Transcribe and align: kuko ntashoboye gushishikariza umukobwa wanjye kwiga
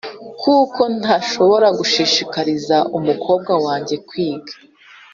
kuko 0.41 0.81
ntashoboye 0.99 1.67
gushishikariza 1.79 2.77
umukobwa 2.97 3.53
wanjye 3.65 3.95
kwiga 4.07 4.53